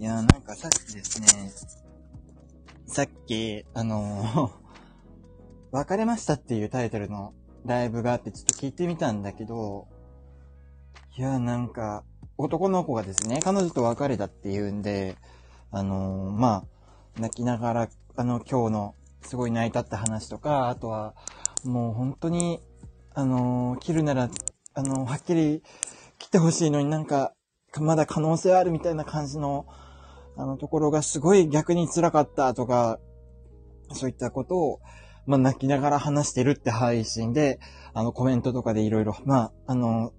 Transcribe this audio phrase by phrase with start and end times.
[0.00, 1.26] いや、なんかさっきですね、
[2.86, 4.52] さっき、あの
[5.72, 9.88] 別れましたっていうタイトルのライブがあってちょっと聞いてみたんだけど、
[11.16, 12.04] いや、なんか、
[12.36, 15.16] 男の子がですね、彼女と別れたっていうんで、
[15.72, 16.64] あのま
[17.16, 21.16] あ、泣きながら、あの、今日の、すごい泣いたって話とか、あとは、
[21.64, 22.62] もう本当に、
[23.14, 24.30] あの切るなら、
[24.74, 25.64] あのはっきり
[26.20, 27.32] 来てほしいのになんか、
[27.80, 29.66] まだ可能性あるみたいな感じの、
[30.38, 32.98] あのところがすごい逆に辛かったとか、
[33.92, 34.80] そういったことを、
[35.26, 37.58] まあ、泣きながら話してるって配信で、
[37.92, 40.12] あの、コメントとかでいろいろ、まあ、あの、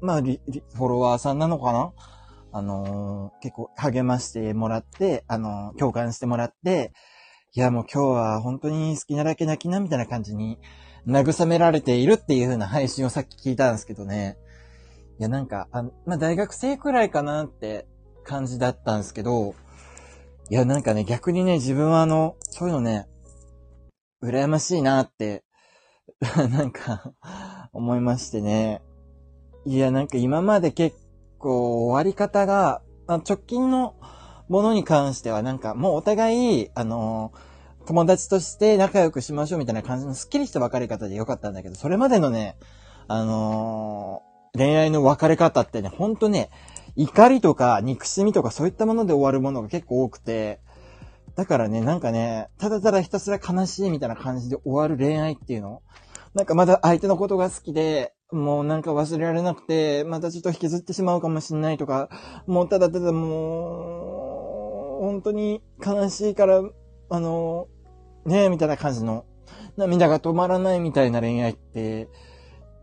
[0.00, 1.92] まあ、フォロワーさんなのかな？
[2.50, 6.92] あのー、結構励ましてもらって、あのー、共感してもらって、
[7.54, 10.58] いや、もう今日は本当に好きなだけ泣きな、みたいな感じに
[11.06, 14.36] 慰められているっていう風な配信をさっき聞いたんですけどね。
[15.18, 17.86] いや、なんか、あまあ、大学生くらいかなって
[18.28, 19.54] 感じだったんですけど、
[20.50, 23.08] いや、なんかね、逆にね、自分はあの、そういうのね、
[24.22, 25.44] 羨ましいなって、
[26.36, 27.14] なんか、
[27.72, 28.82] 思いましてね。
[29.64, 30.96] いや、なんか今まで結
[31.38, 33.94] 構終わり方が、直近の
[34.48, 37.32] ものに関してはなんかもうお互い、あの
[37.86, 42.56] 友達として仲良くしましょうみたいな感じのスッキリした別れ方でよかったんだけど、それまでのね、
[43.06, 46.50] あのー、恋愛の別れ方ってね、ほんとね、
[46.98, 50.58] 怒りとか憎しみとかそういったもので終わるものが結構多くて、
[51.36, 55.80] だからね、なんかね、ただただひたすら悲しいみたいな感じで終わる恋愛っていうの。
[56.34, 62.08] なんかまだ相手のことが好きで、もうなんか忘れられなくて、またちょっと引きずってしまうかもしんないとか、
[62.48, 66.62] もうただただもう、本当に悲しいから、
[67.10, 67.68] あの、
[68.26, 69.24] ねえ、みたいな感じの、
[69.76, 72.08] 涙が止まらないみたいな恋愛って、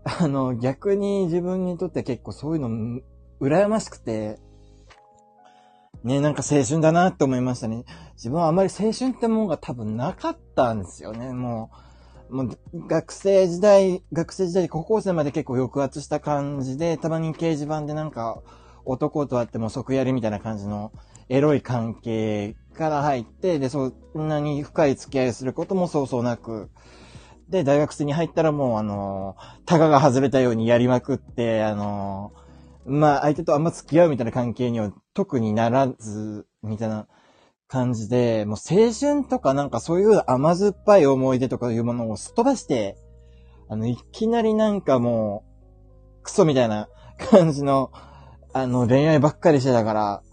[0.06, 3.02] あの、逆に自分にとって結構そういうの、
[3.42, 4.40] 羨ましくて、
[6.04, 7.84] ね、なんか青春だなって思いましたね。
[8.14, 11.34] 自分はあまり青春ってもんが多分なかったんですよね。
[11.34, 11.72] も
[12.30, 18.42] う、もう学生時代、学生時代、高校生まで結構抑圧した感じで、たまに掲示板でなんか
[18.86, 20.92] 男と会っても即やりみたいな感じの
[21.28, 26.70] エロい関係から入って、で、そんなに深い付き合いすることもそうそうなく、
[27.50, 32.32] で、大学生に入ったらもうあの、タガが外れたようにやりまくって、あの、
[32.86, 37.08] まあ、相手とあんま付き合うみたいな関係には特にならず、みたいな
[37.68, 42.98] 感じで、もう青春とかなんかそういう甘酸っぱい思い出とかいうものをすっ飛ばして、
[43.70, 45.44] あの、いきなりなんかも
[46.20, 46.88] う、クソみたいな
[47.18, 47.92] 感じの、
[48.54, 50.24] あの、恋愛ばっかりしてたから、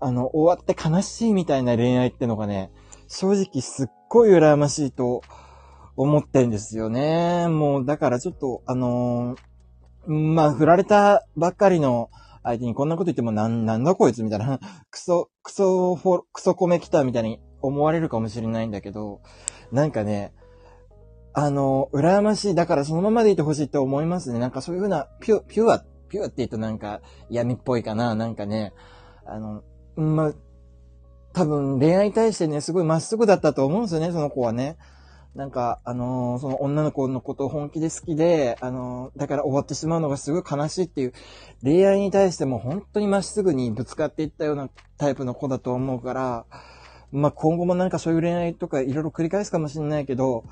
[0.00, 2.72] あの、終わって悲しいみたいな恋愛ってのがね、
[3.06, 5.22] 正直すっごい羨ましいと
[5.96, 7.46] 思ってんですよね。
[7.48, 9.47] もう、だからちょっと、あのー
[10.08, 12.10] まあ、振られたばっかりの
[12.42, 14.58] 相手にこんなこと言ってもなん、なんだこいつみたいな、
[14.90, 15.98] クソ、クソ、
[16.32, 19.20] クソコメ来たみたいに思われるかもしれないんだけど、
[19.70, 20.32] なんかね、
[21.34, 22.54] あの、羨ましい。
[22.54, 24.38] だからそのままでいてほしいって思いますね。
[24.38, 28.14] なんかそういうふうな、ピュ、ピュア、ピュアって言うとなんか闇っぽいかな。
[28.14, 28.72] なんかね、
[29.26, 29.62] あの、
[29.94, 30.32] まあ、
[31.34, 34.78] 多分恋愛に対してね、すごいまっすぐだったと思うんですよね、その子はね。
[35.38, 41.12] なんか、あのー、その女の子のことを本気で好きで、あのー、だから終わってしまうのがすごい悲しいっていう、
[41.62, 46.44] 恋愛に対しても本当にまっすぐにぶつかっていったようなタイプの子だと思うから、
[47.12, 50.42] まあ、今後もなんかそういう恋愛とかいろいろ繰り返すかもしれないけど、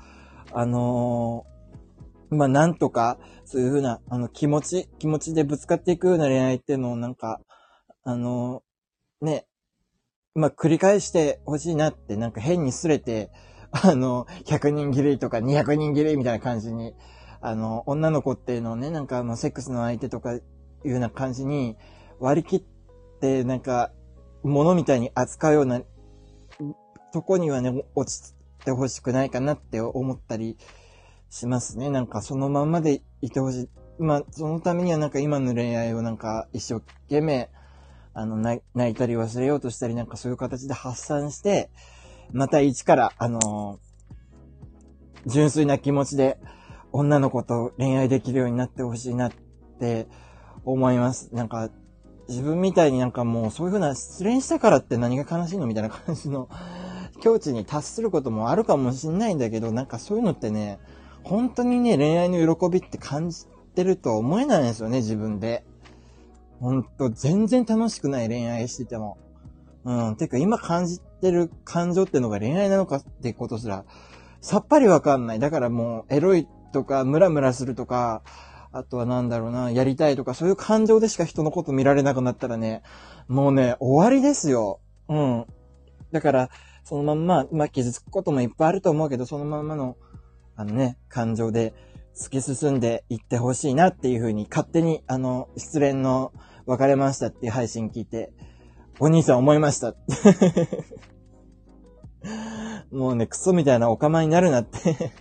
[0.53, 7.41] あのー、まあ、なんとか、そういうふうな、あの、気持ち、気持ちでぶつかっていくような恋愛っていうのをなんか、
[8.05, 8.63] あの
[9.19, 9.47] ね、
[10.33, 13.31] まあ、繰り返してほしいなって、なんか変にすれて、
[13.83, 16.93] あの、100人切りとか200人切りみたいな感じに、
[17.41, 20.41] あの、女の子っていうのをね、なんかあの、セックスの相手とかい
[20.85, 21.75] うような感じに
[22.19, 22.63] 割り切っ
[23.19, 23.91] て、なんか、
[24.43, 25.81] 物みたいに扱うような
[27.11, 28.33] とこにはね、落ち
[28.63, 30.57] てほしくないかなって思ったり
[31.29, 31.89] しますね。
[31.89, 33.69] なんかそのまんまでいてほしい。
[33.99, 37.49] まあ、そのためにはなんか今の恋愛をなんか一生懸命、
[38.13, 38.61] あの、泣
[38.91, 41.69] いたり忘れようとしたりなんかそういう形で発散して、
[42.31, 46.37] また一から、あのー、純粋な気持ちで
[46.91, 49.31] 女の子と恋愛できるようになってほしいなっ
[49.79, 50.07] て
[50.65, 51.33] 思います。
[51.33, 51.69] なんか、
[52.27, 56.49] 自分みたいになんかもうそういう風な失恋したからって何が悲しいのみたいな感じの
[57.21, 60.79] 境地に達することもあるかもしんないんだけど、なんかそういうのってね、
[61.23, 65.65] 本当にね、恋愛の喜びって感じてるとは思えないんですよね、自分で。
[66.59, 69.17] ほんと、全然楽しくない恋愛してても。
[69.83, 70.15] うん。
[70.15, 73.85] てか今感じてる感情ってのが恋愛なのかってことすら、
[74.41, 75.39] さっぱりわかんない。
[75.39, 78.21] だからもう、エロいとか、ムラムラするとか、
[78.71, 82.83] あとはなんだろうな、やりたいとか、そういう感情でしか人のこと見られなくなったらね、
[83.27, 84.79] もうね、終わりですよ。
[85.09, 85.45] うん。
[86.11, 86.49] だから、
[86.83, 89.97] そのまんま、まあ、傷つくこともいっぱいあると思うけど、そのまんまの、
[90.55, 91.73] あのね、感情で
[92.15, 96.31] 突き進んでいってほしいなっていうふうに、勝手に、あの、失恋の
[96.65, 98.31] 別れましたっていう配信聞いて、
[98.99, 99.93] お兄さん思いました。
[102.91, 105.11] もうね、クソみたいなお構いになるなって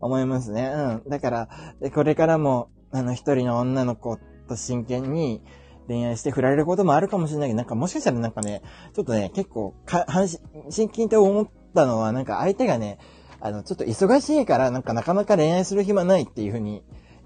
[0.00, 0.72] 思いますね。
[0.74, 1.10] うん。
[1.10, 1.48] だから、
[1.94, 4.18] これからも、あの、一人の女の子
[4.48, 5.42] と真剣に
[5.88, 8.62] 恋愛して振られることもあるかもしれないけど、なんかもしかしたらなんかね、
[8.94, 10.28] ちょっとね、結構、か、半
[10.70, 12.98] 真剣って思ったのは、なんか相手がね、
[13.40, 16.82] あの、ちょっと忙しいから、なんかなかなか恋愛する暇ないっていう風に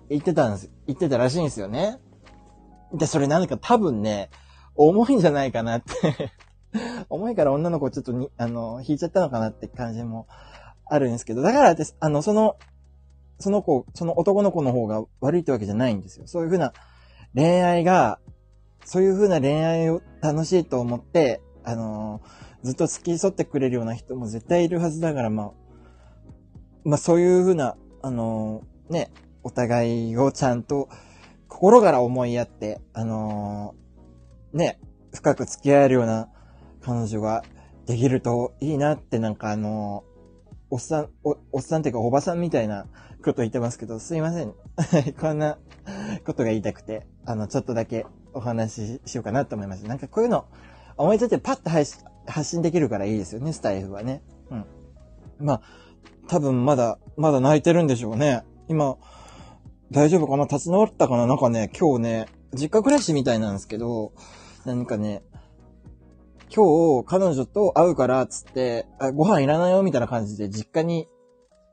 [0.08, 1.99] 言ってたんです、言ってたらしいんですよね。
[2.93, 4.31] で、それなんか多分ね、
[4.78, 6.30] 重いんじゃないかなって
[7.10, 10.26] 重いから女の子ちょっとに、あの、引いちゃったのかなって感じも
[10.86, 12.56] あるんですけど、だからです、あの、その、
[13.40, 16.26] その子、その男の子の方が悪いってわけじゃないんですよ。
[16.26, 16.72] そういうふうな
[17.34, 18.19] 恋愛が、
[18.84, 25.52] そういうふうな恋愛を楽しいと思って、あのー、ずっと付き添ってくれるような人も絶対いるはずだから、まあ、
[26.84, 29.10] まあそういうふうな、あのー、ね、
[29.42, 30.88] お互いをちゃんと
[31.46, 33.88] 心から思いやって、あのー、
[34.52, 34.80] ね、
[35.12, 36.28] 深く付き合えるような
[36.80, 37.42] 彼女が
[37.86, 40.04] できるといいなってなんかあの
[40.70, 42.86] おっさん、お、おっさんっていうかおばさんみたいな
[43.24, 44.52] こと言ってますけど、すいません。
[45.18, 45.58] こんな
[46.24, 49.84] ことが言いたくて、あの、ちょっとだけお話ししようかなと思います。
[49.86, 50.44] なんかこういうの、
[50.96, 54.22] 思いついてパッと発信できるからいいですよね、スタイフはね。
[54.50, 54.66] うん。
[55.38, 55.62] まあ、
[56.26, 58.44] 多分まだ、まだ泣いてるんでしょうね。
[58.68, 58.96] 今、
[59.90, 60.44] 大丈夫かな？
[60.44, 61.26] 立ち直ったかな？
[61.26, 64.12] なんかね、今日ね、実家暮らしみたいなんですけど、
[64.64, 65.22] 何かね、
[66.54, 71.06] 今日、彼女と会うからっ、つって、あ、ご飯いらないよ、みたいな感じで、実家に、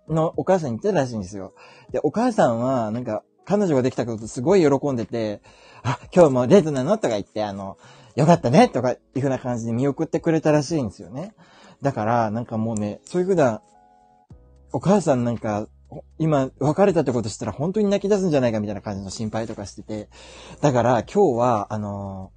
[0.09, 1.53] のお母さんに言ってたらしいんですよ。
[1.91, 5.41] で、お母さんは、なんか、彼女ができたことすごい喜んでて、
[5.83, 7.77] あ、今日もデートなのとか言って、あの、
[8.15, 11.33] よかったねとかいう風な感じで見送ってくれたらしいんですよね。
[11.81, 13.61] だから、なんかもうね、そういう風な、
[14.73, 15.67] お母さんなんか、
[16.19, 20.09] 今、別れたってことしたら本当に泣き出すんじゃないかみたいな感じの心配とかしてて。
[20.61, 22.31] だから、今日は、あの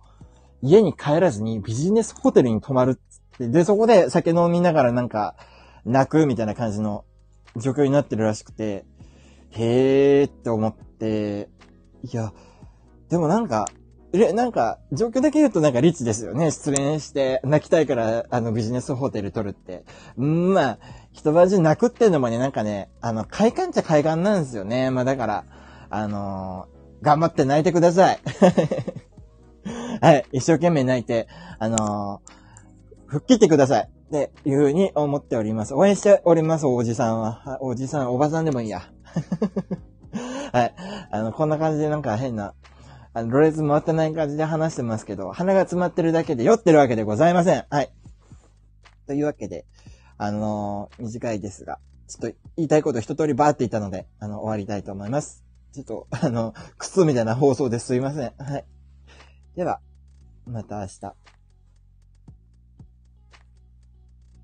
[0.62, 5.36] 家に帰らずにビジネスホテルに泊まるって、で、そこで酒飲みながらなんか、
[5.84, 7.04] 泣くみたいな感じの
[7.56, 8.84] 状況になってるらしくて、
[9.50, 11.48] へーって思って、
[12.02, 12.32] いや、
[13.08, 13.68] でもなんか、
[14.12, 16.50] え、なんか、状況だけ言うとなんかリッチですよね。
[16.50, 19.84] 失恋して泣きたいから、あの、ビジネスホテル取るって。
[20.18, 20.78] んまあ、
[21.12, 24.90] 一晩中泣くっていうのもね、なんかね、あの、快感っちゃ快感なんですよね。
[24.90, 25.44] まあだから、
[25.90, 28.20] あのー、頑張って泣いてください。
[30.00, 31.28] はい、一生懸命泣いて、
[31.58, 33.90] あのー、吹っ切ってください。
[34.08, 35.74] っていうふうに思っております。
[35.74, 37.58] 応援しております、おじさんは。
[37.60, 38.82] おじさん、おばさんでもいいや。
[40.52, 40.74] はい。
[41.10, 42.54] あの、こんな感じでなんか変な、
[43.18, 47.64] あの、ロレス回ってない感じで話してますけど、鼻が詰まってるだけで酔ってるわけでございません。
[47.68, 47.90] はい。
[49.06, 49.66] というわけで、
[50.18, 55.44] あのー、短いですが、ちょっと言いたいこと一通りバーって言ったので、あの、終わりたいと思います。
[55.72, 58.32] ちょっと、あの、クソみたいな放送ですいません。
[58.38, 58.64] はい。
[59.56, 59.80] では、
[60.46, 61.37] また明日。